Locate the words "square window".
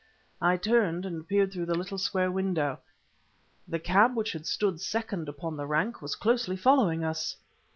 1.99-2.79